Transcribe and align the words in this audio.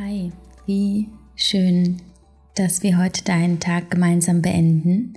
Hi, 0.00 0.30
wie 0.66 1.08
schön, 1.34 2.00
dass 2.54 2.84
wir 2.84 2.98
heute 2.98 3.24
deinen 3.24 3.58
Tag 3.58 3.90
gemeinsam 3.90 4.42
beenden 4.42 5.14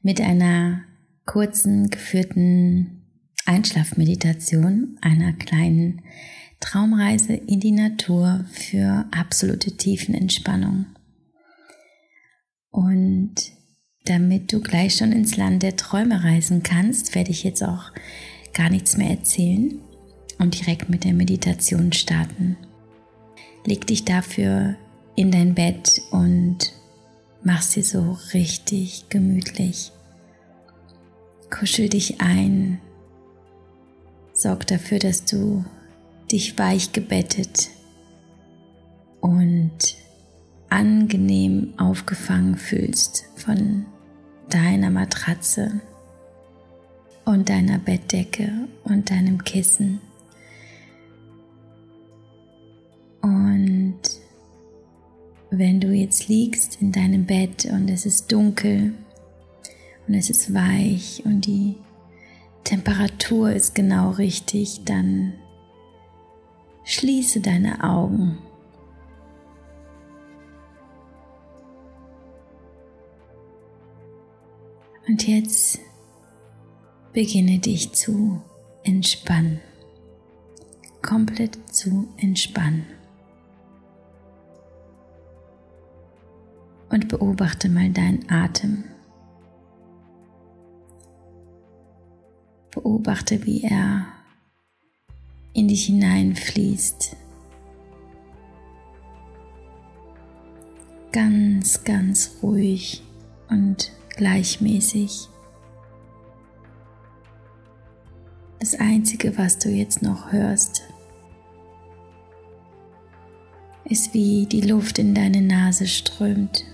mit 0.00 0.22
einer 0.22 0.84
kurzen 1.26 1.90
geführten 1.90 3.02
Einschlafmeditation, 3.44 4.96
einer 5.02 5.34
kleinen 5.34 6.00
Traumreise 6.60 7.34
in 7.34 7.60
die 7.60 7.72
Natur 7.72 8.46
für 8.50 9.04
absolute 9.10 9.76
Tiefenentspannung. 9.76 10.86
Und 12.70 13.34
damit 14.06 14.50
du 14.50 14.62
gleich 14.62 14.96
schon 14.96 15.12
ins 15.12 15.36
Land 15.36 15.62
der 15.62 15.76
Träume 15.76 16.24
reisen 16.24 16.62
kannst, 16.62 17.14
werde 17.14 17.32
ich 17.32 17.44
jetzt 17.44 17.62
auch 17.62 17.92
gar 18.54 18.70
nichts 18.70 18.96
mehr 18.96 19.10
erzählen 19.10 19.78
und 20.38 20.58
direkt 20.58 20.88
mit 20.88 21.04
der 21.04 21.12
Meditation 21.12 21.92
starten. 21.92 22.56
Leg 23.64 23.86
dich 23.86 24.04
dafür 24.04 24.76
in 25.16 25.30
dein 25.30 25.54
Bett 25.54 26.00
und 26.10 26.72
mach 27.42 27.62
sie 27.62 27.82
so 27.82 28.18
richtig 28.32 29.08
gemütlich. 29.08 29.92
Kuschel 31.50 31.88
dich 31.88 32.20
ein. 32.20 32.80
Sorg 34.32 34.66
dafür, 34.66 34.98
dass 34.98 35.24
du 35.24 35.64
dich 36.30 36.58
weich 36.58 36.92
gebettet 36.92 37.68
und 39.20 39.96
angenehm 40.70 41.74
aufgefangen 41.76 42.56
fühlst 42.56 43.26
von 43.34 43.84
deiner 44.48 44.90
Matratze 44.90 45.80
und 47.24 47.48
deiner 47.48 47.78
Bettdecke 47.78 48.50
und 48.84 49.10
deinem 49.10 49.42
Kissen. 49.44 50.00
Jetzt 56.10 56.26
liegst 56.26 56.82
in 56.82 56.90
deinem 56.90 57.24
Bett 57.24 57.66
und 57.66 57.88
es 57.88 58.04
ist 58.04 58.32
dunkel 58.32 58.94
und 60.08 60.14
es 60.14 60.28
ist 60.28 60.52
weich 60.52 61.22
und 61.24 61.46
die 61.46 61.76
Temperatur 62.64 63.52
ist 63.52 63.76
genau 63.76 64.10
richtig, 64.10 64.80
dann 64.84 65.34
schließe 66.82 67.40
deine 67.40 67.84
Augen. 67.84 68.38
Und 75.06 75.28
jetzt 75.28 75.78
beginne 77.12 77.60
dich 77.60 77.92
zu 77.92 78.42
entspannen, 78.82 79.60
komplett 81.02 81.56
zu 81.72 82.08
entspannen. 82.16 82.99
Und 86.90 87.08
beobachte 87.08 87.68
mal 87.68 87.90
deinen 87.90 88.28
Atem. 88.30 88.84
Beobachte, 92.72 93.44
wie 93.46 93.62
er 93.62 94.06
in 95.54 95.68
dich 95.68 95.86
hineinfließt. 95.86 97.16
Ganz, 101.12 101.82
ganz 101.82 102.36
ruhig 102.42 103.02
und 103.48 103.90
gleichmäßig. 104.16 105.28
Das 108.60 108.78
Einzige, 108.78 109.36
was 109.38 109.58
du 109.58 109.70
jetzt 109.70 110.02
noch 110.02 110.30
hörst, 110.30 110.82
ist 113.84 114.14
wie 114.14 114.46
die 114.46 114.60
Luft 114.60 114.98
in 114.98 115.14
deine 115.14 115.40
Nase 115.40 115.86
strömt. 115.86 116.64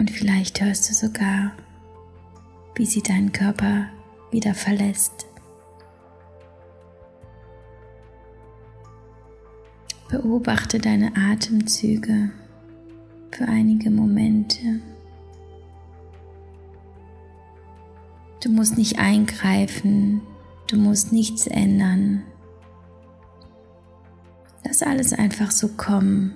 Und 0.00 0.10
vielleicht 0.10 0.62
hörst 0.62 0.88
du 0.88 0.94
sogar, 0.94 1.52
wie 2.74 2.86
sie 2.86 3.02
deinen 3.02 3.32
Körper 3.32 3.84
wieder 4.30 4.54
verlässt. 4.54 5.26
Beobachte 10.08 10.78
deine 10.78 11.12
Atemzüge 11.14 12.30
für 13.30 13.44
einige 13.46 13.90
Momente. 13.90 14.80
Du 18.42 18.48
musst 18.48 18.78
nicht 18.78 18.98
eingreifen, 18.98 20.22
du 20.66 20.78
musst 20.78 21.12
nichts 21.12 21.46
ändern. 21.46 22.22
Lass 24.64 24.82
alles 24.82 25.12
einfach 25.12 25.50
so 25.50 25.68
kommen 25.68 26.34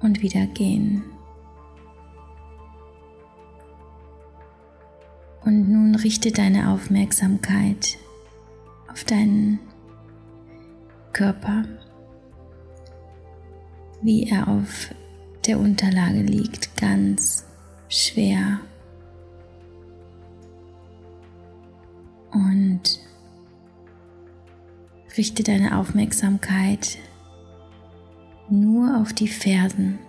und 0.00 0.20
wieder 0.20 0.46
gehen. 0.46 1.04
Und 5.46 5.70
nun 5.70 5.94
richte 5.94 6.32
deine 6.32 6.70
Aufmerksamkeit 6.70 7.98
auf 8.88 9.04
deinen 9.04 9.60
Körper, 11.12 11.62
wie 14.02 14.28
er 14.28 14.48
auf 14.48 14.92
der 15.46 15.60
Unterlage 15.60 16.22
liegt, 16.22 16.76
ganz 16.76 17.46
schwer. 17.88 18.58
Und 22.32 22.98
richte 25.16 25.44
deine 25.44 25.78
Aufmerksamkeit 25.78 26.98
nur 28.50 29.00
auf 29.00 29.12
die 29.12 29.28
Fersen, 29.28 30.00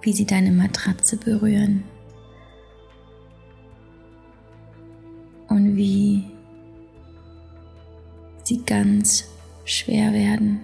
wie 0.00 0.14
sie 0.14 0.24
deine 0.24 0.52
Matratze 0.52 1.18
berühren. 1.18 1.84
Und 5.48 5.76
wie 5.76 6.24
sie 8.44 8.62
ganz 8.64 9.28
schwer 9.64 10.12
werden. 10.12 10.60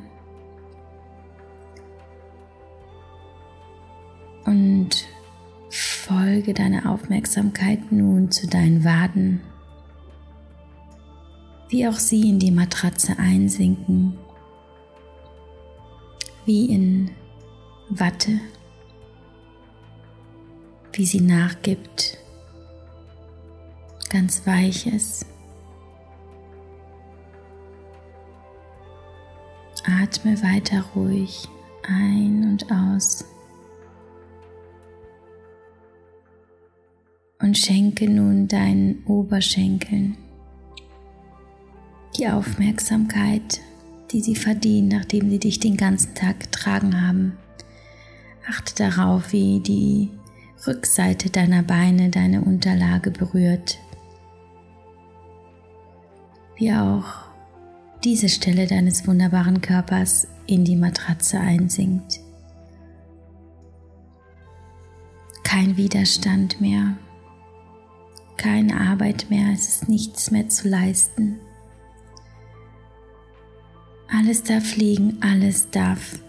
Und 4.44 5.06
folge 5.70 6.52
deiner 6.52 6.90
Aufmerksamkeit 6.90 7.92
nun 7.92 8.30
zu 8.30 8.46
deinen 8.46 8.84
Waden, 8.84 9.40
wie 11.68 11.86
auch 11.88 11.98
sie 11.98 12.28
in 12.28 12.38
die 12.38 12.50
Matratze 12.50 13.18
einsinken, 13.18 14.18
wie 16.44 16.66
in 16.66 17.10
Watte, 17.88 18.40
wie 20.92 21.06
sie 21.06 21.20
nachgibt 21.20 22.18
ganz 24.12 24.46
weich 24.46 24.86
ist. 24.86 25.24
Atme 29.84 30.40
weiter 30.42 30.84
ruhig 30.94 31.48
ein 31.82 32.44
und 32.44 32.70
aus. 32.70 33.24
Und 37.40 37.56
schenke 37.58 38.08
nun 38.08 38.46
deinen 38.46 39.02
Oberschenkeln 39.06 40.16
die 42.16 42.28
Aufmerksamkeit, 42.28 43.60
die 44.12 44.20
sie 44.20 44.36
verdienen, 44.36 44.88
nachdem 44.88 45.30
sie 45.30 45.38
dich 45.38 45.58
den 45.58 45.78
ganzen 45.78 46.14
Tag 46.14 46.38
getragen 46.40 47.00
haben. 47.00 47.38
Achte 48.48 48.74
darauf, 48.74 49.32
wie 49.32 49.60
die 49.60 50.10
Rückseite 50.66 51.30
deiner 51.30 51.62
Beine 51.62 52.10
deine 52.10 52.42
Unterlage 52.42 53.10
berührt 53.10 53.78
wie 56.62 56.72
auch 56.72 57.04
diese 58.04 58.28
Stelle 58.28 58.68
deines 58.68 59.08
wunderbaren 59.08 59.60
Körpers 59.60 60.28
in 60.46 60.64
die 60.64 60.76
Matratze 60.76 61.40
einsinkt. 61.40 62.20
Kein 65.42 65.76
Widerstand 65.76 66.60
mehr, 66.60 66.96
keine 68.36 68.80
Arbeit 68.80 69.26
mehr, 69.28 69.52
es 69.52 69.66
ist 69.66 69.88
nichts 69.88 70.30
mehr 70.30 70.48
zu 70.48 70.68
leisten. 70.68 71.40
Alles 74.06 74.44
darf 74.44 74.76
liegen, 74.76 75.20
alles 75.20 75.68
darf 75.70 76.20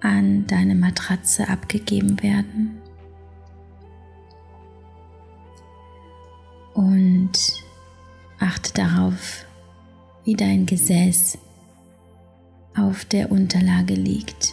an 0.00 0.44
deine 0.48 0.74
Matratze 0.74 1.48
abgegeben 1.48 2.20
werden. 2.20 2.82
Und 6.74 7.62
achte 8.40 8.72
darauf, 8.74 9.44
wie 10.28 10.34
dein 10.34 10.66
Gesäß 10.66 11.38
auf 12.76 13.06
der 13.06 13.32
Unterlage 13.32 13.94
liegt 13.94 14.52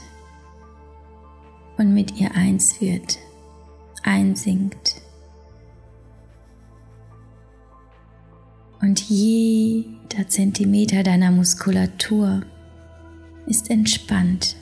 und 1.78 1.94
mit 1.94 2.18
ihr 2.18 2.34
eins 2.34 2.80
wird, 2.80 3.18
einsinkt. 4.02 5.02
Und 8.80 9.02
jeder 9.02 10.30
Zentimeter 10.30 11.04
deiner 11.04 11.32
Muskulatur 11.32 12.44
ist 13.46 13.70
entspannt. 13.70 14.56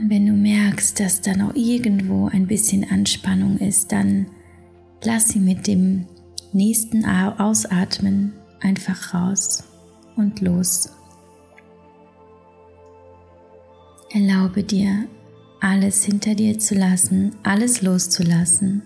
Und 0.00 0.08
wenn 0.08 0.24
du 0.24 0.34
merkst, 0.34 1.00
dass 1.00 1.20
da 1.20 1.34
noch 1.34 1.56
irgendwo 1.56 2.28
ein 2.28 2.46
bisschen 2.46 2.88
Anspannung 2.88 3.58
ist, 3.58 3.90
dann 3.90 4.28
lass 5.02 5.30
sie 5.30 5.40
mit 5.40 5.66
dem 5.66 6.06
nächsten 6.52 7.04
Ausatmen 7.04 8.32
einfach 8.60 9.14
raus 9.14 9.64
und 10.16 10.40
los. 10.40 10.90
Erlaube 14.10 14.62
dir, 14.62 15.06
alles 15.60 16.04
hinter 16.04 16.34
dir 16.34 16.58
zu 16.58 16.74
lassen, 16.74 17.36
alles 17.42 17.82
loszulassen, 17.82 18.82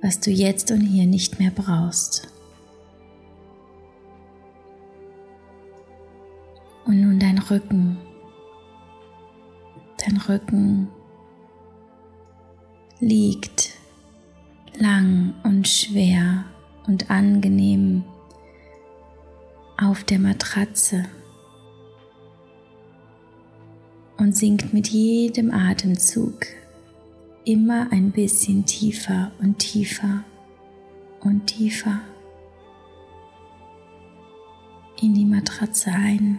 was 0.00 0.18
du 0.20 0.30
jetzt 0.30 0.70
und 0.70 0.80
hier 0.80 1.06
nicht 1.06 1.38
mehr 1.38 1.52
brauchst. 1.52 2.28
Und 6.84 7.00
nun 7.00 7.20
dein 7.20 7.38
Rücken. 7.38 7.96
Dein 10.04 10.16
Rücken 10.16 10.88
liegt 12.98 13.70
lang 14.78 15.34
und 15.44 15.68
schwer 15.68 16.44
und 16.86 17.10
angenehm 17.10 18.04
auf 19.76 20.04
der 20.04 20.18
Matratze 20.18 21.04
und 24.18 24.36
sinkt 24.36 24.72
mit 24.72 24.88
jedem 24.88 25.52
Atemzug 25.52 26.46
immer 27.44 27.88
ein 27.90 28.12
bisschen 28.12 28.64
tiefer 28.64 29.32
und 29.40 29.58
tiefer 29.58 30.24
und 31.20 31.46
tiefer 31.46 32.00
in 35.00 35.14
die 35.14 35.24
Matratze 35.24 35.90
ein. 35.90 36.38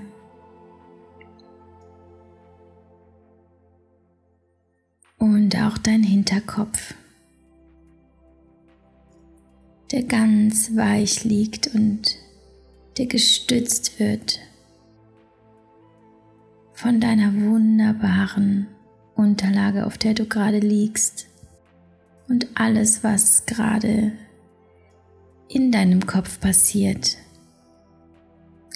Und 5.18 5.56
auch 5.57 5.77
dein 5.77 6.03
Hinterkopf, 6.03 6.94
der 9.93 10.03
ganz 10.03 10.75
weich 10.75 11.23
liegt 11.23 11.67
und 11.75 12.17
der 12.97 13.05
gestützt 13.05 13.99
wird 13.99 14.39
von 16.73 16.99
deiner 16.99 17.31
wunderbaren 17.33 18.67
Unterlage, 19.13 19.85
auf 19.85 19.99
der 19.99 20.15
du 20.15 20.25
gerade 20.25 20.57
liegst 20.57 21.27
und 22.27 22.47
alles, 22.55 23.03
was 23.03 23.45
gerade 23.45 24.13
in 25.47 25.71
deinem 25.71 26.07
Kopf 26.07 26.39
passiert, 26.39 27.17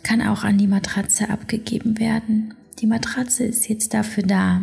kann 0.04 0.22
auch 0.22 0.44
an 0.44 0.60
die 0.60 0.68
Matratze 0.68 1.32
abgegeben 1.32 1.98
werden. 1.98 2.54
Die 2.78 2.88
Matratze 2.88 3.44
ist 3.44 3.68
jetzt 3.68 3.96
dafür 3.96 4.24
da, 4.24 4.62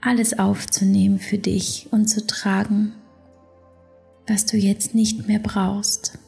alles 0.00 0.36
aufzunehmen 0.36 1.20
für 1.20 1.38
dich 1.38 1.86
und 1.92 2.08
zu 2.08 2.26
tragen, 2.26 2.92
was 4.28 4.46
du 4.46 4.56
jetzt 4.56 4.94
nicht 4.94 5.26
mehr 5.26 5.38
brauchst. 5.38 6.18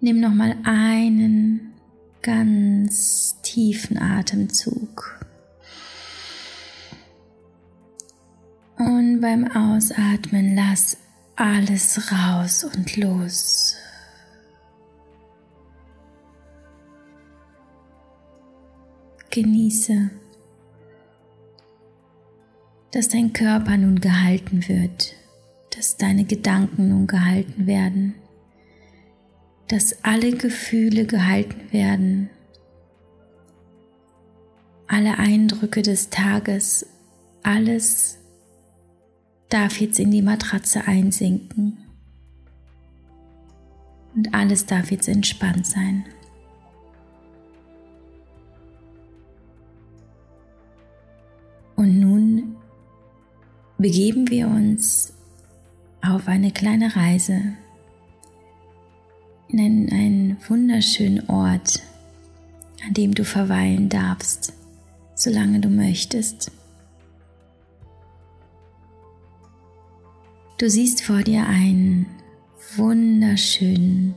Nimm 0.00 0.20
noch 0.20 0.34
mal 0.34 0.56
einen 0.64 1.72
ganz 2.22 3.40
tiefen 3.42 3.98
Atemzug. 3.98 5.20
Und 8.78 9.20
beim 9.20 9.46
Ausatmen 9.46 10.54
lass 10.54 10.98
alles 11.34 12.12
raus 12.12 12.64
und 12.64 12.96
los. 12.96 13.76
Genieße, 19.30 20.10
dass 22.96 23.08
dein 23.08 23.32
Körper 23.32 23.76
nun 23.76 24.00
gehalten 24.00 24.68
wird, 24.68 25.14
dass 25.76 25.96
deine 25.96 26.24
Gedanken 26.24 26.88
nun 26.88 27.06
gehalten 27.06 27.66
werden 27.66 28.14
dass 29.68 30.04
alle 30.04 30.32
Gefühle 30.32 31.06
gehalten 31.06 31.72
werden, 31.72 32.30
alle 34.86 35.18
Eindrücke 35.18 35.82
des 35.82 36.10
Tages, 36.10 36.86
alles 37.42 38.18
darf 39.48 39.80
jetzt 39.80 39.98
in 39.98 40.10
die 40.10 40.22
Matratze 40.22 40.86
einsinken 40.86 41.78
und 44.14 44.34
alles 44.34 44.66
darf 44.66 44.90
jetzt 44.90 45.08
entspannt 45.08 45.66
sein. 45.66 46.04
Und 51.74 52.00
nun 52.00 52.15
begeben 53.78 54.30
wir 54.30 54.48
uns 54.48 55.12
auf 56.02 56.28
eine 56.28 56.50
kleine 56.50 56.94
Reise 56.96 57.40
in 59.48 59.60
einen, 59.60 59.92
einen 59.92 60.36
wunderschönen 60.48 61.28
Ort, 61.28 61.82
an 62.86 62.94
dem 62.94 63.14
du 63.14 63.24
verweilen 63.24 63.88
darfst, 63.88 64.52
solange 65.14 65.60
du 65.60 65.68
möchtest. 65.68 66.50
Du 70.58 70.70
siehst 70.70 71.02
vor 71.02 71.22
dir 71.22 71.46
einen 71.46 72.06
wunderschönen, 72.76 74.14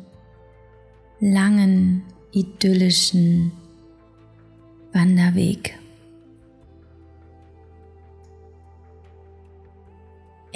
langen, 1.20 2.04
idyllischen 2.32 3.52
Wanderweg. 4.94 5.79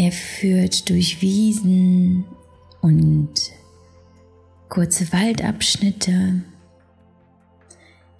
Er 0.04 0.12
führt 0.12 0.90
durch 0.90 1.22
Wiesen 1.22 2.26
und 2.82 3.32
kurze 4.68 5.14
Waldabschnitte. 5.14 6.42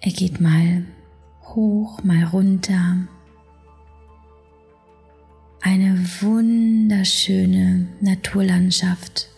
Er 0.00 0.10
geht 0.10 0.40
mal 0.40 0.86
hoch, 1.42 2.02
mal 2.02 2.24
runter. 2.24 3.06
Eine 5.60 6.02
wunderschöne 6.22 7.88
Naturlandschaft. 8.00 9.28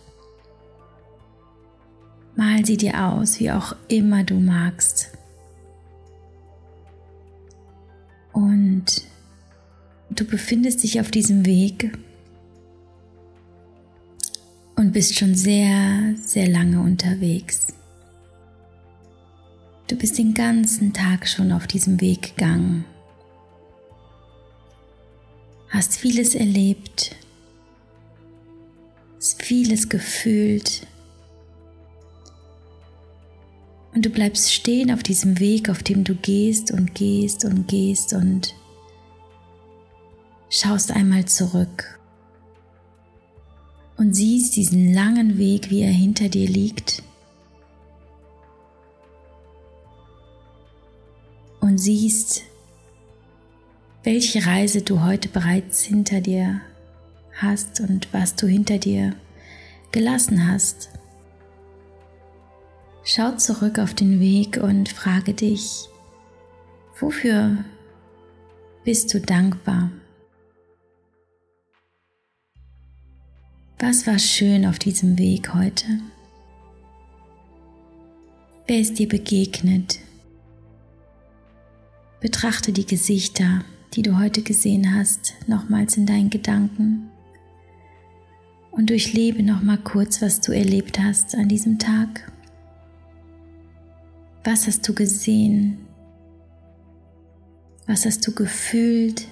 Mal 2.37 2.65
sie 2.65 2.77
dir 2.77 3.07
aus, 3.07 3.41
wie 3.41 3.51
auch 3.51 3.75
immer 3.89 4.23
du 4.23 4.35
magst. 4.35 5.11
Und 8.31 9.03
du 10.11 10.23
befindest 10.23 10.83
dich 10.83 11.01
auf 11.01 11.11
diesem 11.11 11.45
Weg 11.45 11.91
und 14.87 14.93
bist 14.93 15.15
schon 15.15 15.35
sehr, 15.35 16.15
sehr 16.15 16.47
lange 16.47 16.79
unterwegs. 16.79 17.73
Du 19.87 19.97
bist 19.97 20.17
den 20.17 20.33
ganzen 20.33 20.93
Tag 20.93 21.27
schon 21.27 21.51
auf 21.51 21.67
diesem 21.67 21.99
Weg 21.99 22.37
gegangen, 22.37 22.85
hast 25.67 25.97
vieles 25.97 26.35
erlebt, 26.35 27.17
vieles 29.39 29.89
gefühlt. 29.89 30.87
Und 33.93 34.05
du 34.05 34.09
bleibst 34.09 34.53
stehen 34.53 34.89
auf 34.89 35.03
diesem 35.03 35.41
Weg, 35.41 35.69
auf 35.69 35.83
dem 35.83 36.05
du 36.05 36.15
gehst 36.15 36.71
und 36.71 36.95
gehst 36.95 37.43
und 37.43 37.67
gehst 37.67 38.13
und 38.13 38.55
schaust 40.49 40.91
einmal 40.91 41.25
zurück 41.25 41.96
und 43.97 44.13
siehst 44.13 44.55
diesen 44.55 44.93
langen 44.93 45.37
Weg, 45.37 45.69
wie 45.69 45.81
er 45.81 45.91
hinter 45.91 46.29
dir 46.29 46.47
liegt. 46.47 47.03
Und 51.59 51.79
siehst, 51.79 52.43
welche 54.03 54.45
Reise 54.45 54.83
du 54.83 55.03
heute 55.03 55.27
bereits 55.27 55.83
hinter 55.83 56.21
dir 56.21 56.61
hast 57.33 57.81
und 57.81 58.13
was 58.13 58.35
du 58.35 58.47
hinter 58.47 58.77
dir 58.77 59.15
gelassen 59.91 60.47
hast. 60.47 60.89
Schau 63.03 63.35
zurück 63.35 63.79
auf 63.79 63.93
den 63.93 64.19
Weg 64.19 64.57
und 64.57 64.89
frage 64.89 65.33
dich, 65.33 65.87
wofür 66.99 67.63
bist 68.83 69.13
du 69.13 69.19
dankbar? 69.19 69.91
Was 73.79 74.07
war 74.07 74.17
schön 74.17 74.65
auf 74.65 74.79
diesem 74.79 75.19
Weg 75.19 75.53
heute? 75.53 75.85
Wer 78.65 78.79
ist 78.79 78.97
dir 78.97 79.07
begegnet? 79.07 79.99
Betrachte 82.19 82.71
die 82.71 82.87
Gesichter, 82.87 83.63
die 83.93 84.01
du 84.01 84.17
heute 84.17 84.41
gesehen 84.41 84.95
hast, 84.95 85.35
nochmals 85.45 85.95
in 85.95 86.07
deinen 86.07 86.31
Gedanken 86.31 87.11
und 88.71 88.89
durchlebe 88.89 89.43
noch 89.43 89.61
mal 89.61 89.77
kurz, 89.77 90.23
was 90.23 90.41
du 90.41 90.53
erlebt 90.53 90.97
hast 90.97 91.35
an 91.35 91.47
diesem 91.47 91.77
Tag. 91.77 92.31
Was 94.43 94.65
hast 94.65 94.89
du 94.89 94.95
gesehen? 94.95 95.85
Was 97.85 98.07
hast 98.07 98.25
du 98.25 98.33
gefühlt? 98.33 99.27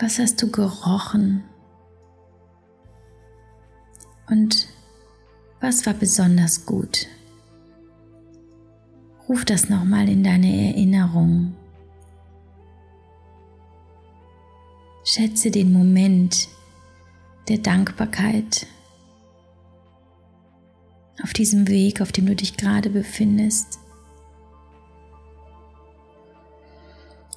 Was 0.00 0.18
hast 0.18 0.42
du 0.42 0.50
gerochen? 0.50 1.44
Und 4.32 4.66
was 5.60 5.84
war 5.84 5.92
besonders 5.92 6.64
gut? 6.64 7.06
Ruf 9.28 9.44
das 9.44 9.68
nochmal 9.68 10.08
in 10.08 10.24
deine 10.24 10.68
Erinnerung. 10.68 11.54
Schätze 15.04 15.50
den 15.50 15.70
Moment 15.70 16.48
der 17.48 17.58
Dankbarkeit 17.58 18.66
auf 21.22 21.34
diesem 21.34 21.68
Weg, 21.68 22.00
auf 22.00 22.10
dem 22.10 22.24
du 22.24 22.34
dich 22.34 22.56
gerade 22.56 22.88
befindest. 22.88 23.80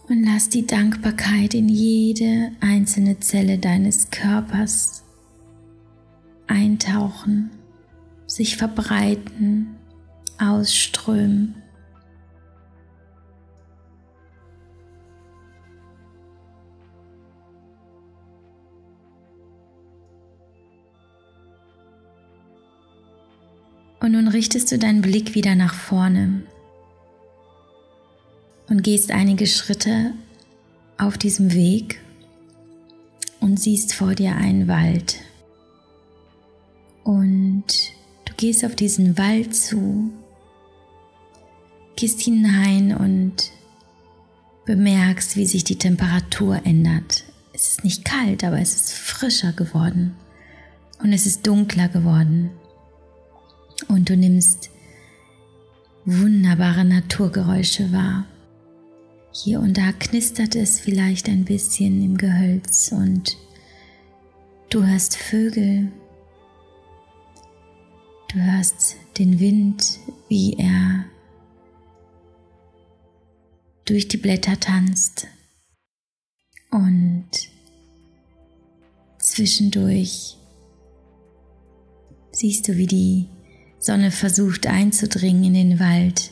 Und 0.07 0.23
lass 0.23 0.47
die 0.47 0.65
Dankbarkeit 0.65 1.55
in 1.55 1.67
jede 1.67 2.53
einzelne 2.61 3.19
Zelle 3.19 3.57
deines 3.57 4.11
Körpers 4.11 5.04
eintauchen, 6.47 7.51
sich 8.27 8.57
verbreiten, 8.57 9.75
ausströmen. 10.39 11.55
Und 23.99 24.11
nun 24.11 24.27
richtest 24.27 24.71
du 24.71 24.77
deinen 24.77 25.01
Blick 25.01 25.33
wieder 25.33 25.55
nach 25.55 25.73
vorne 25.73 26.43
und 28.69 28.83
gehst 28.83 29.11
einige 29.11 29.47
Schritte 29.47 30.13
auf 30.97 31.17
diesem 31.17 31.53
Weg 31.53 31.99
und 33.39 33.59
siehst 33.59 33.95
vor 33.95 34.13
dir 34.13 34.35
einen 34.35 34.67
Wald. 34.67 35.17
Gehst 38.37 38.65
auf 38.65 38.75
diesen 38.75 39.17
Wald 39.17 39.55
zu, 39.55 40.11
gehst 41.95 42.21
hinein 42.21 42.95
und 42.95 43.51
bemerkst, 44.65 45.35
wie 45.35 45.45
sich 45.45 45.63
die 45.63 45.77
Temperatur 45.77 46.61
ändert. 46.65 47.23
Es 47.53 47.69
ist 47.69 47.83
nicht 47.83 48.03
kalt, 48.03 48.43
aber 48.43 48.59
es 48.59 48.75
ist 48.75 48.93
frischer 48.93 49.53
geworden 49.53 50.15
und 51.01 51.13
es 51.13 51.25
ist 51.25 51.47
dunkler 51.47 51.87
geworden 51.87 52.51
und 53.87 54.09
du 54.09 54.17
nimmst 54.17 54.69
wunderbare 56.05 56.85
Naturgeräusche 56.85 57.91
wahr. 57.91 58.25
Hier 59.31 59.59
und 59.59 59.77
da 59.77 59.91
knistert 59.91 60.55
es 60.55 60.79
vielleicht 60.79 61.27
ein 61.27 61.45
bisschen 61.45 62.03
im 62.03 62.17
Gehölz 62.17 62.91
und 62.91 63.37
du 64.69 64.85
hörst 64.85 65.17
Vögel, 65.17 65.91
du 68.35 68.41
hörst 68.41 68.97
den 69.17 69.39
Wind, 69.39 69.99
wie 70.27 70.57
er 70.57 71.05
durch 73.85 74.09
die 74.09 74.17
Blätter 74.17 74.59
tanzt 74.59 75.27
und 76.69 77.29
zwischendurch 79.19 80.35
siehst 82.33 82.67
du, 82.67 82.75
wie 82.75 82.87
die 82.87 83.29
Sonne 83.79 84.11
versucht 84.11 84.67
einzudringen 84.67 85.45
in 85.45 85.53
den 85.53 85.79
Wald, 85.79 86.31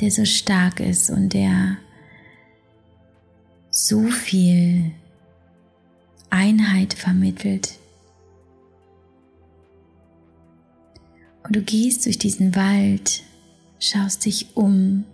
der 0.00 0.10
so 0.10 0.26
stark 0.26 0.80
ist 0.80 1.08
und 1.08 1.32
der 1.32 1.78
so 3.70 4.02
viel 4.08 4.90
Einheit 6.28 6.92
vermittelt. 6.92 7.78
Und 11.44 11.56
du 11.56 11.62
gehst 11.62 12.06
durch 12.06 12.18
diesen 12.18 12.54
Wald, 12.54 13.22
schaust 13.78 14.24
dich 14.24 14.56
um, 14.56 15.04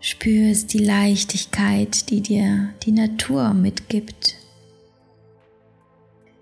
spürst 0.00 0.72
die 0.72 0.84
Leichtigkeit, 0.84 2.10
die 2.10 2.20
dir 2.20 2.74
die 2.84 2.92
Natur 2.92 3.54
mitgibt 3.54 4.36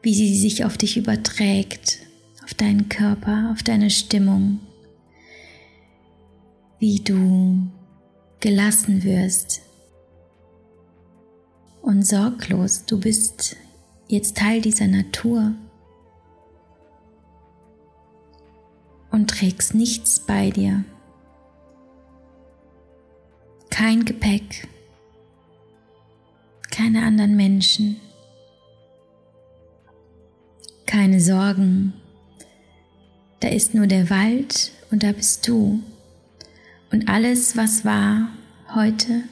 wie 0.03 0.15
sie 0.15 0.39
sich 0.39 0.65
auf 0.65 0.79
dich 0.79 0.97
überträgt, 0.97 1.99
auf 2.45 2.55
deinen 2.55 2.89
Körper, 2.89 3.51
auf 3.53 3.63
deine 3.63 3.91
Stimmung, 3.91 4.61
wie 6.79 7.01
du 7.01 7.67
gelassen 8.41 9.03
wirst 9.03 9.61
und 11.83 12.07
sorglos. 12.07 12.85
Du 12.87 13.01
bist 13.01 13.57
jetzt 14.07 14.37
Teil 14.37 14.61
dieser 14.61 14.87
Natur 14.87 15.55
und 19.11 19.31
trägst 19.31 19.75
nichts 19.75 20.21
bei 20.21 20.51
dir. 20.51 20.85
Kein 23.71 24.05
Gepäck, 24.05 24.69
keine 26.71 27.05
anderen 27.05 27.37
Menschen 27.37 28.01
keine 30.89 31.21
Sorgen. 31.21 31.93
Da 33.41 33.49
ist 33.49 33.75
nur 33.75 33.87
der 33.87 34.11
Wald 34.11 34.73
und 34.91 35.03
da 35.03 35.13
bist 35.13 35.47
du. 35.47 35.81
Und 36.91 37.09
alles, 37.09 37.57
was 37.57 37.85
war 37.85 38.31
heute, 38.75 39.23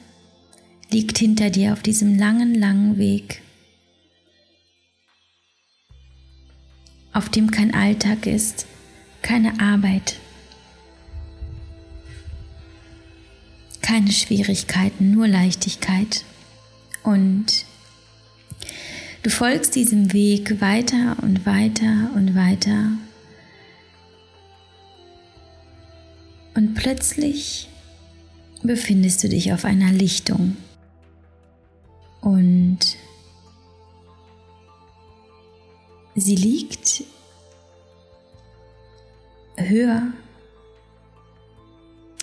liegt 0.91 1.17
hinter 1.17 1.49
dir 1.49 1.73
auf 1.73 1.81
diesem 1.81 2.17
langen, 2.17 2.53
langen 2.53 2.97
Weg, 2.97 3.41
auf 7.11 7.27
dem 7.29 7.49
kein 7.49 7.73
Alltag 7.73 8.27
ist, 8.27 8.67
keine 9.21 9.59
Arbeit, 9.59 10.19
keine 13.81 14.11
Schwierigkeiten, 14.11 15.11
nur 15.11 15.27
Leichtigkeit 15.27 16.23
und 17.03 17.65
Du 19.27 19.33
folgst 19.33 19.75
diesem 19.75 20.13
Weg 20.13 20.61
weiter 20.61 21.17
und 21.21 21.45
weiter 21.45 22.11
und 22.15 22.33
weiter. 22.33 22.91
Und 26.55 26.75
plötzlich 26.75 27.67
befindest 28.63 29.25
du 29.25 29.27
dich 29.27 29.51
auf 29.51 29.65
einer 29.65 29.91
Lichtung. 29.91 30.55
Und 32.21 32.79
sie 36.15 36.35
liegt 36.37 37.03
höher 39.57 40.03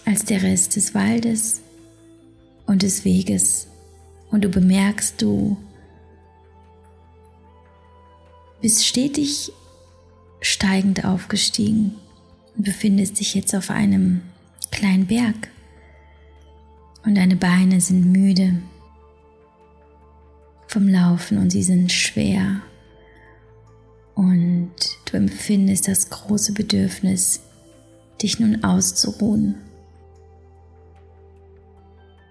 als 0.04 0.24
der 0.24 0.42
Rest 0.42 0.76
des 0.76 0.94
Waldes 0.94 1.60
und 2.66 2.82
des 2.82 3.04
Weges. 3.04 3.68
Und 4.30 4.44
du 4.44 4.48
bemerkst, 4.48 5.20
du 5.20 5.56
bist 8.60 8.86
stetig 8.86 9.52
steigend 10.40 11.04
aufgestiegen 11.04 11.94
und 12.56 12.64
befindest 12.64 13.20
dich 13.20 13.34
jetzt 13.34 13.54
auf 13.54 13.70
einem 13.70 14.22
kleinen 14.70 15.06
Berg 15.06 15.48
und 17.04 17.14
deine 17.16 17.36
Beine 17.36 17.80
sind 17.80 18.10
müde 18.10 18.60
vom 20.66 20.88
Laufen 20.88 21.38
und 21.38 21.50
sie 21.50 21.62
sind 21.62 21.92
schwer 21.92 22.62
und 24.14 24.72
du 25.06 25.16
empfindest 25.16 25.88
das 25.88 26.10
große 26.10 26.52
Bedürfnis, 26.52 27.40
dich 28.22 28.38
nun 28.38 28.62
auszuruhen 28.64 29.56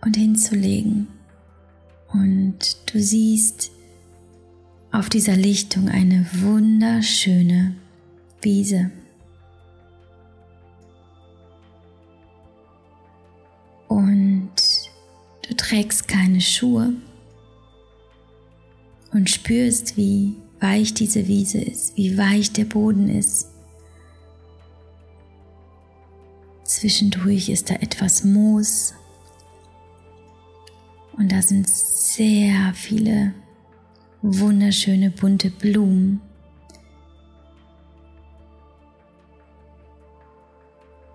und 0.01 0.15
hinzulegen 0.15 1.07
und 2.11 2.77
du 2.91 3.01
siehst, 3.01 3.71
auf 4.93 5.09
dieser 5.09 5.35
Lichtung 5.35 5.89
eine 5.89 6.27
wunderschöne 6.33 7.75
Wiese. 8.43 8.91
Und 13.87 14.51
du 15.47 15.55
trägst 15.55 16.07
keine 16.07 16.39
Schuhe 16.41 16.93
und 19.11 19.31
spürst, 19.31 19.97
wie 19.97 20.35
weich 20.63 20.93
diese 20.93 21.27
Wiese 21.27 21.59
ist, 21.59 21.95
wie 21.97 22.17
weich 22.17 22.53
der 22.53 22.63
Boden 22.63 23.09
ist. 23.09 23.49
Zwischendurch 26.63 27.49
ist 27.49 27.69
da 27.69 27.75
etwas 27.75 28.23
Moos 28.23 28.93
und 31.17 31.31
da 31.33 31.41
sind 31.41 31.69
sehr 31.69 32.73
viele 32.73 33.33
wunderschöne 34.21 35.11
bunte 35.11 35.49
Blumen. 35.49 36.21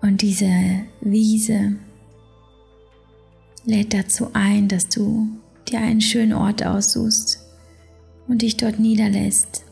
Und 0.01 0.21
diese 0.21 0.51
Wiese 1.01 1.75
lädt 3.65 3.95
dazu 3.95 4.29
ein, 4.33 4.67
dass 4.67 4.87
du 4.87 5.27
dir 5.67 5.79
einen 5.79 6.01
schönen 6.01 6.33
Ort 6.33 6.63
aussuchst 6.63 7.48
und 8.29 8.43
dich 8.43 8.55
dort 8.55 8.79
niederlässt. 8.79 9.65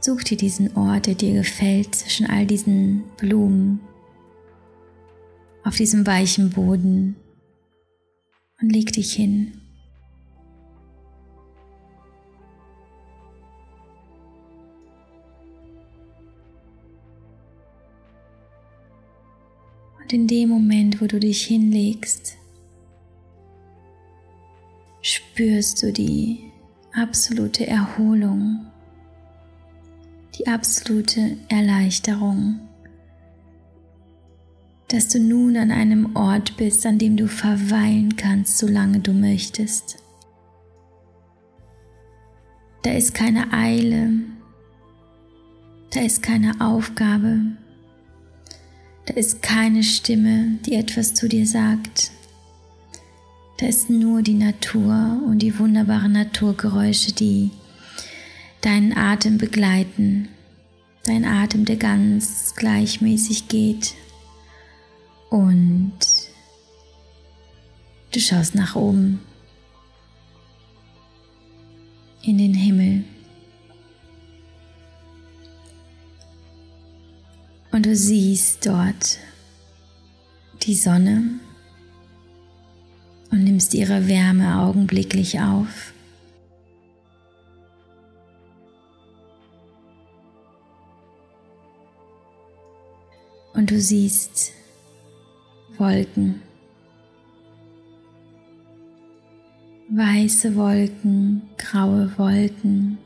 Such 0.00 0.22
dir 0.24 0.36
diesen 0.36 0.76
Ort, 0.76 1.06
der 1.06 1.14
dir 1.14 1.34
gefällt, 1.34 1.94
zwischen 1.94 2.26
all 2.26 2.46
diesen 2.46 3.04
Blumen, 3.16 3.80
auf 5.62 5.76
diesem 5.76 6.06
weichen 6.06 6.50
Boden 6.50 7.16
und 8.60 8.70
leg 8.70 8.92
dich 8.92 9.14
hin. 9.14 9.60
Und 20.02 20.12
in 20.12 20.26
dem 20.26 20.50
Moment, 20.50 21.00
wo 21.00 21.06
du 21.06 21.18
dich 21.18 21.46
hinlegst, 21.46 22.36
spürst 25.04 25.82
du 25.82 25.92
die 25.92 26.50
absolute 26.92 27.66
Erholung 27.66 28.66
die 30.38 30.48
absolute 30.48 31.36
Erleichterung, 31.48 32.60
dass 34.88 35.08
du 35.08 35.18
nun 35.18 35.56
an 35.56 35.70
einem 35.70 36.16
Ort 36.16 36.56
bist, 36.56 36.84
an 36.86 36.98
dem 36.98 37.16
du 37.16 37.28
verweilen 37.28 38.16
kannst, 38.16 38.58
solange 38.58 39.00
du 39.00 39.12
möchtest. 39.12 39.98
Da 42.82 42.92
ist 42.92 43.14
keine 43.14 43.52
Eile, 43.52 44.10
da 45.90 46.00
ist 46.00 46.22
keine 46.22 46.60
Aufgabe, 46.60 47.40
da 49.06 49.14
ist 49.14 49.40
keine 49.42 49.82
Stimme, 49.82 50.58
die 50.66 50.74
etwas 50.74 51.14
zu 51.14 51.28
dir 51.28 51.46
sagt. 51.46 52.10
Da 53.56 53.66
ist 53.66 53.88
nur 53.88 54.22
die 54.22 54.34
Natur 54.34 55.20
und 55.26 55.38
die 55.38 55.58
wunderbaren 55.58 56.12
Naturgeräusche, 56.12 57.12
die 57.12 57.50
deinen 58.62 58.96
Atem 58.96 59.38
begleiten, 59.38 60.28
dein 61.04 61.24
Atem, 61.24 61.64
der 61.64 61.76
ganz 61.76 62.54
gleichmäßig 62.56 63.46
geht. 63.48 63.94
Und 65.30 65.98
du 68.12 68.20
schaust 68.20 68.54
nach 68.54 68.74
oben 68.74 69.20
in 72.22 72.38
den 72.38 72.54
Himmel. 72.54 73.04
Und 77.70 77.86
du 77.86 77.94
siehst 77.94 78.66
dort 78.66 79.18
die 80.62 80.74
Sonne 80.74 81.40
und 83.34 83.44
nimmst 83.44 83.74
ihre 83.74 84.08
Wärme 84.08 84.60
augenblicklich 84.60 85.40
auf. 85.40 85.94
und 93.54 93.70
du 93.70 93.80
siehst 93.80 94.52
Wolken, 95.78 96.42
weiße 99.88 100.54
Wolken, 100.54 101.42
graue 101.56 102.12
Wolken, 102.18 102.98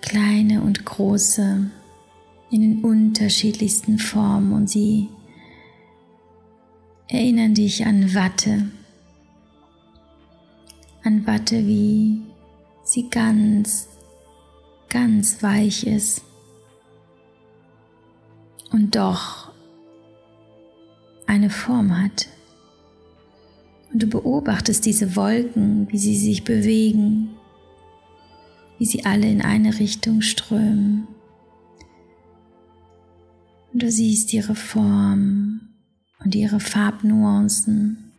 kleine 0.00 0.62
und 0.62 0.84
große 0.84 1.70
in 2.50 2.60
den 2.60 2.84
unterschiedlichsten 2.84 3.98
Formen 3.98 4.52
und 4.52 4.70
sie 4.70 5.08
erinnern 7.08 7.54
dich 7.54 7.86
an 7.86 8.14
Watte, 8.14 8.68
an 11.02 11.26
Watte, 11.26 11.66
wie 11.66 12.20
sie 12.84 13.08
ganz, 13.08 13.88
ganz 14.88 15.42
weich 15.42 15.86
ist 15.86 16.22
und 18.70 18.94
doch 18.94 19.52
eine 21.26 21.50
Form 21.50 21.98
hat. 21.98 22.28
Und 23.92 24.02
du 24.02 24.06
beobachtest 24.06 24.84
diese 24.84 25.16
Wolken, 25.16 25.90
wie 25.90 25.98
sie 25.98 26.16
sich 26.16 26.44
bewegen, 26.44 27.30
wie 28.78 28.84
sie 28.84 29.06
alle 29.06 29.30
in 29.30 29.40
eine 29.40 29.78
Richtung 29.78 30.20
strömen. 30.20 31.08
Und 33.72 33.82
du 33.82 33.90
siehst 33.90 34.32
ihre 34.34 34.54
Form 34.54 35.67
und 36.24 36.34
ihre 36.34 36.60
Farbnuancen. 36.60 38.12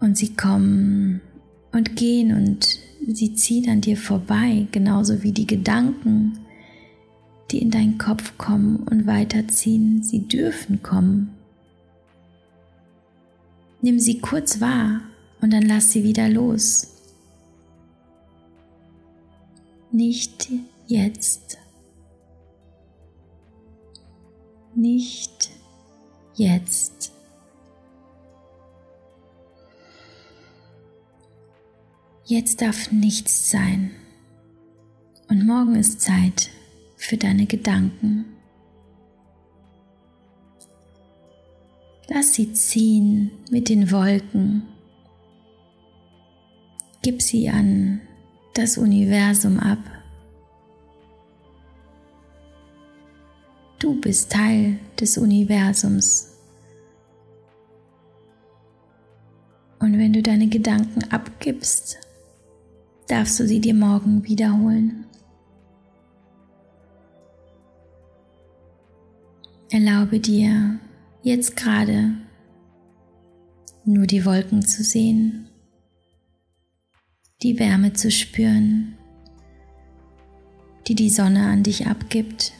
Und 0.00 0.18
sie 0.18 0.34
kommen 0.34 1.20
und 1.72 1.96
gehen 1.96 2.34
und 2.34 2.78
sie 3.06 3.34
ziehen 3.34 3.70
an 3.70 3.80
dir 3.80 3.96
vorbei, 3.96 4.66
genauso 4.70 5.22
wie 5.22 5.32
die 5.32 5.46
Gedanken, 5.46 6.38
die 7.50 7.62
in 7.62 7.70
deinen 7.70 7.98
Kopf 7.98 8.36
kommen 8.38 8.76
und 8.76 9.06
weiterziehen, 9.06 10.02
sie 10.02 10.26
dürfen 10.26 10.82
kommen. 10.82 11.30
Nimm 13.80 13.98
sie 13.98 14.18
kurz 14.20 14.60
wahr 14.60 15.02
und 15.40 15.52
dann 15.52 15.62
lass 15.62 15.92
sie 15.92 16.04
wieder 16.04 16.28
los. 16.28 16.88
Nicht 19.92 20.48
jetzt. 20.86 21.58
Nicht 24.74 25.33
jetzt. 26.34 27.12
Jetzt 32.24 32.62
darf 32.62 32.90
nichts 32.90 33.50
sein. 33.50 33.90
Und 35.28 35.46
morgen 35.46 35.74
ist 35.74 36.00
Zeit 36.00 36.50
für 36.96 37.16
deine 37.16 37.46
Gedanken. 37.46 38.26
Lass 42.08 42.34
sie 42.34 42.52
ziehen 42.52 43.30
mit 43.50 43.68
den 43.68 43.90
Wolken. 43.90 44.62
Gib 47.02 47.22
sie 47.22 47.48
an 47.48 48.00
das 48.54 48.78
Universum 48.78 49.58
ab. 49.58 49.78
Du 53.84 54.00
bist 54.00 54.32
Teil 54.32 54.78
des 54.98 55.18
Universums. 55.18 56.38
Und 59.78 59.98
wenn 59.98 60.14
du 60.14 60.22
deine 60.22 60.48
Gedanken 60.48 61.04
abgibst, 61.12 61.98
darfst 63.08 63.38
du 63.38 63.46
sie 63.46 63.60
dir 63.60 63.74
morgen 63.74 64.24
wiederholen. 64.24 65.04
Erlaube 69.70 70.18
dir 70.18 70.80
jetzt 71.22 71.54
gerade 71.54 72.14
nur 73.84 74.06
die 74.06 74.24
Wolken 74.24 74.62
zu 74.62 74.82
sehen, 74.82 75.50
die 77.42 77.58
Wärme 77.58 77.92
zu 77.92 78.10
spüren, 78.10 78.96
die 80.86 80.94
die 80.94 81.10
Sonne 81.10 81.48
an 81.48 81.62
dich 81.62 81.86
abgibt, 81.86 82.54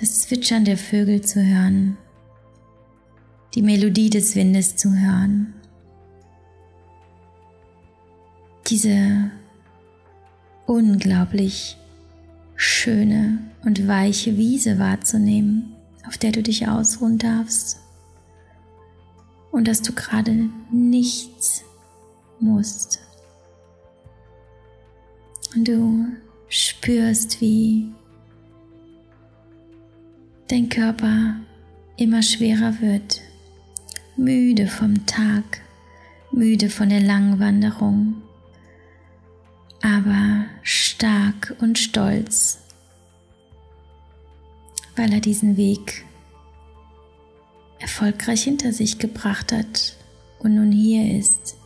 das 0.00 0.22
Zwitschern 0.22 0.64
der 0.64 0.78
Vögel 0.78 1.20
zu 1.20 1.44
hören, 1.44 1.98
die 3.54 3.62
Melodie 3.62 4.08
des 4.08 4.34
Windes 4.34 4.76
zu 4.76 4.90
hören, 4.94 5.52
diese 8.66 9.30
unglaublich 10.66 11.76
schöne 12.56 13.38
und 13.64 13.86
weiche 13.88 14.38
Wiese 14.38 14.78
wahrzunehmen, 14.78 15.74
auf 16.06 16.16
der 16.16 16.32
du 16.32 16.42
dich 16.42 16.66
ausruhen 16.68 17.18
darfst. 17.18 17.80
Und 19.50 19.66
dass 19.66 19.82
du 19.82 19.92
gerade 19.92 20.48
nichts 20.70 21.64
musst. 22.38 23.00
Und 25.54 25.66
du 25.66 26.06
spürst, 26.48 27.40
wie 27.40 27.92
dein 30.50 30.68
Körper 30.68 31.36
immer 31.96 32.22
schwerer 32.22 32.80
wird, 32.80 33.20
müde 34.16 34.66
vom 34.66 35.06
Tag, 35.06 35.62
müde 36.32 36.70
von 36.70 36.88
der 36.88 37.00
langen 37.00 37.38
Wanderung, 37.38 38.22
aber 39.82 40.44
stark 40.62 41.56
und 41.60 41.78
stolz 41.78 42.60
weil 45.00 45.14
er 45.14 45.20
diesen 45.20 45.56
Weg 45.56 46.04
erfolgreich 47.78 48.42
hinter 48.42 48.72
sich 48.74 48.98
gebracht 48.98 49.50
hat 49.50 49.96
und 50.40 50.54
nun 50.56 50.72
hier 50.72 51.18
ist, 51.18 51.56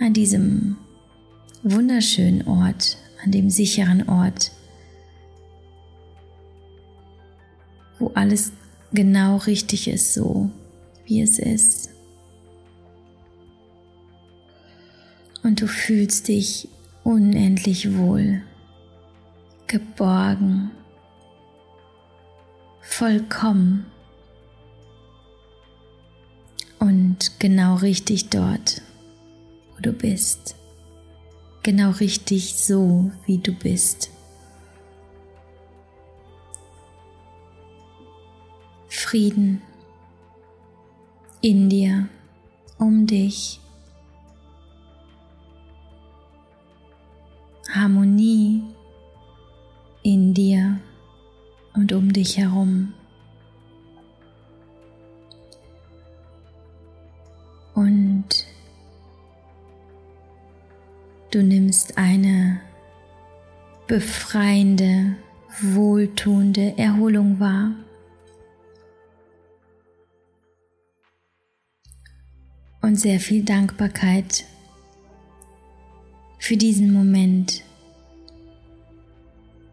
an 0.00 0.12
diesem 0.12 0.76
wunderschönen 1.62 2.46
Ort, 2.48 2.98
an 3.24 3.30
dem 3.30 3.48
sicheren 3.48 4.08
Ort, 4.08 4.50
wo 7.98 8.10
alles 8.14 8.52
genau 8.92 9.36
richtig 9.36 9.88
ist, 9.88 10.14
so 10.14 10.50
wie 11.04 11.20
es 11.22 11.38
ist. 11.38 11.90
Und 15.42 15.60
du 15.60 15.68
fühlst 15.68 16.28
dich 16.28 16.68
unendlich 17.04 17.96
wohl, 17.96 18.42
geborgen, 19.68 20.72
vollkommen 22.80 23.86
und 26.78 27.38
genau 27.38 27.76
richtig 27.76 28.28
dort, 28.30 28.82
wo 29.74 29.82
du 29.82 29.92
bist. 29.92 30.56
Genau 31.62 31.90
richtig 31.90 32.54
so, 32.56 33.10
wie 33.26 33.38
du 33.38 33.52
bist. 33.52 34.10
Frieden 39.16 39.62
in 41.40 41.70
dir, 41.70 42.06
um 42.76 43.06
dich. 43.06 43.58
Harmonie 47.70 48.62
in 50.02 50.34
dir 50.34 50.80
und 51.72 51.94
um 51.94 52.12
dich 52.12 52.36
herum. 52.36 52.92
Und 57.74 58.44
du 61.30 61.42
nimmst 61.42 61.96
eine 61.96 62.60
befreiende, 63.86 65.16
wohltuende 65.62 66.76
Erholung 66.76 67.40
wahr. 67.40 67.70
Und 72.86 73.00
sehr 73.00 73.18
viel 73.18 73.42
Dankbarkeit 73.42 74.44
für 76.38 76.56
diesen 76.56 76.92
Moment, 76.92 77.64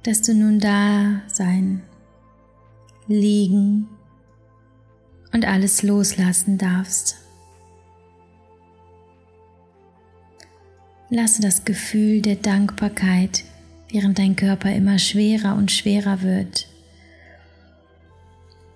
dass 0.02 0.24
du 0.24 0.34
nun 0.34 0.60
da 0.60 1.22
sein, 1.28 1.84
liegen 3.06 3.88
und 5.32 5.46
alles 5.46 5.84
loslassen 5.84 6.58
darfst. 6.58 7.18
Lasse 11.12 11.44
das 11.44 11.66
Gefühl 11.66 12.20
der 12.20 12.38
Dankbarkeit, 12.38 13.44
während 13.90 14.18
dein 14.18 14.36
Körper 14.36 14.74
immer 14.74 14.98
schwerer 14.98 15.56
und 15.56 15.72
schwerer 15.72 16.24
wird 16.24 16.68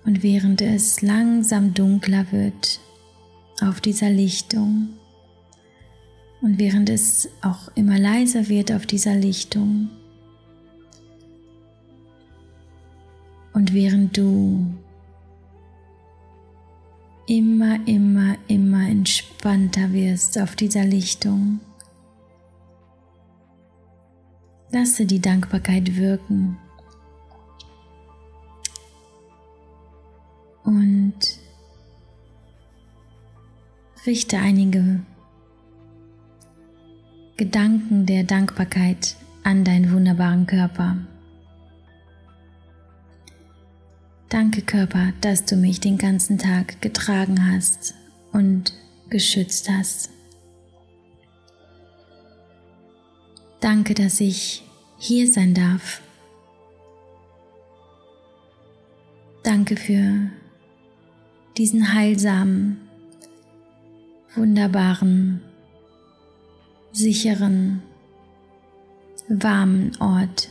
und 0.05 0.21
während 0.21 0.61
es 0.61 1.01
langsam 1.01 1.73
dunkler 1.73 2.31
wird 2.31 2.81
auf 3.61 3.81
dieser 3.81 4.09
Lichtung. 4.09 4.89
Und 6.41 6.59
während 6.59 6.89
es 6.89 7.29
auch 7.41 7.69
immer 7.75 7.97
leiser 7.97 8.47
wird 8.47 8.71
auf 8.71 8.85
dieser 8.85 9.15
Lichtung. 9.15 9.89
Und 13.53 13.73
während 13.73 14.15
du 14.15 14.65
immer, 17.27 17.79
immer, 17.87 18.35
immer 18.47 18.87
entspannter 18.87 19.91
wirst 19.91 20.39
auf 20.39 20.55
dieser 20.55 20.85
Lichtung, 20.85 21.59
lasse 24.71 25.05
die 25.05 25.19
Dankbarkeit 25.19 25.95
wirken. 25.95 26.57
Und 30.63 31.17
richte 34.07 34.37
einige 34.37 35.01
Gedanken 37.35 38.05
der 38.05 38.23
Dankbarkeit 38.23 39.17
an 39.43 39.65
deinen 39.65 39.91
wunderbaren 39.91 40.47
Körper. 40.47 40.95
Danke 44.29 44.61
Körper, 44.61 45.11
dass 45.19 45.43
du 45.43 45.57
mich 45.57 45.81
den 45.81 45.97
ganzen 45.97 46.37
Tag 46.37 46.81
getragen 46.81 47.51
hast 47.51 47.95
und 48.31 48.73
geschützt 49.09 49.69
hast. 49.69 50.09
Danke, 53.59 53.93
dass 53.93 54.21
ich 54.21 54.63
hier 54.97 55.31
sein 55.31 55.53
darf. 55.53 56.01
Danke 59.43 59.75
für 59.75 60.29
diesen 61.57 61.93
heilsamen, 61.93 62.86
wunderbaren 64.37 65.41
sicheren, 66.91 67.81
warmen 69.27 69.91
Ort. 69.99 70.49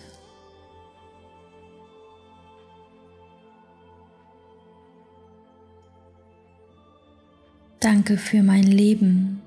Danke 7.81 8.17
für 8.17 8.43
mein 8.43 8.65
Leben. 8.65 9.43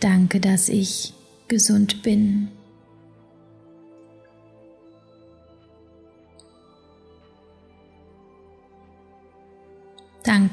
Danke, 0.00 0.40
dass 0.40 0.68
ich 0.68 1.14
gesund 1.48 2.02
bin. 2.02 2.48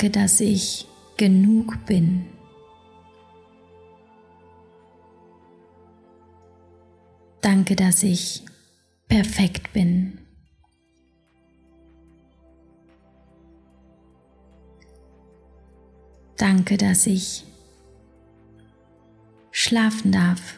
Danke, 0.01 0.19
dass 0.19 0.39
ich 0.39 0.87
genug 1.15 1.85
bin. 1.85 2.25
Danke, 7.41 7.75
dass 7.75 8.01
ich 8.01 8.43
perfekt 9.07 9.73
bin. 9.73 10.17
Danke, 16.35 16.77
dass 16.77 17.05
ich 17.05 17.45
schlafen 19.51 20.11
darf, 20.11 20.57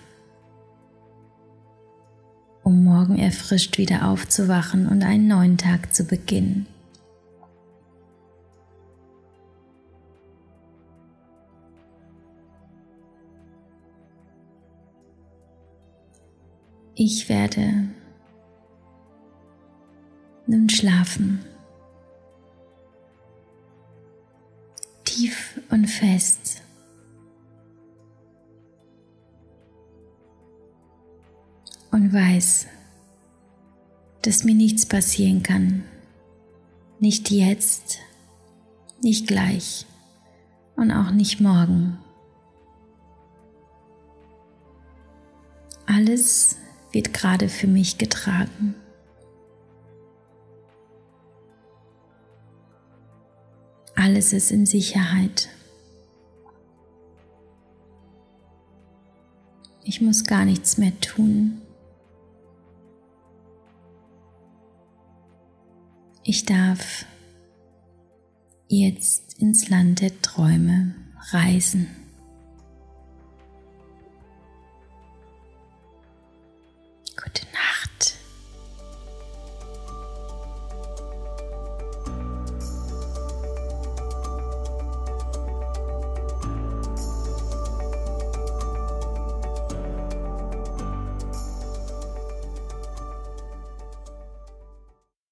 um 2.63 2.85
morgen 2.85 3.19
erfrischt 3.19 3.77
wieder 3.77 4.07
aufzuwachen 4.07 4.87
und 4.87 5.03
einen 5.03 5.27
neuen 5.27 5.57
Tag 5.57 5.93
zu 5.93 6.05
beginnen. 6.05 6.72
Ich 17.05 17.27
werde 17.27 17.89
nun 20.47 20.69
schlafen. 20.69 21.43
Tief 25.03 25.59
und 25.69 25.87
fest. 25.87 26.61
Und 31.91 32.13
weiß, 32.13 32.67
dass 34.21 34.45
mir 34.45 34.55
nichts 34.55 34.85
passieren 34.85 35.43
kann. 35.43 35.83
Nicht 37.01 37.29
jetzt, 37.31 37.97
nicht 39.01 39.27
gleich 39.27 39.85
und 40.77 40.89
auch 40.89 41.11
nicht 41.11 41.41
morgen. 41.41 41.97
Alles 45.85 46.62
wird 46.93 47.13
gerade 47.13 47.49
für 47.49 47.67
mich 47.67 47.97
getragen. 47.97 48.75
Alles 53.95 54.31
ist 54.31 54.51
in 54.51 54.65
Sicherheit. 54.65 55.49
Ich 59.83 60.01
muss 60.01 60.23
gar 60.23 60.45
nichts 60.45 60.77
mehr 60.77 60.97
tun. 61.01 61.61
Ich 66.23 66.45
darf 66.45 67.05
jetzt 68.67 69.39
ins 69.39 69.69
Land 69.69 70.01
der 70.01 70.21
Träume 70.21 70.95
reisen. 71.31 72.02